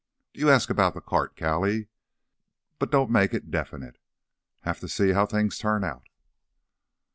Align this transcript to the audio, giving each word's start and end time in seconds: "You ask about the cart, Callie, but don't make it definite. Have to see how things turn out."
"You 0.33 0.49
ask 0.49 0.71
about 0.71 0.95
the 0.95 0.99
cart, 1.01 1.37
Callie, 1.37 1.87
but 2.79 2.89
don't 2.89 3.11
make 3.11 3.35
it 3.35 3.51
definite. 3.51 3.99
Have 4.61 4.79
to 4.79 4.87
see 4.89 5.11
how 5.11 5.27
things 5.27 5.59
turn 5.59 5.83
out." 5.83 6.09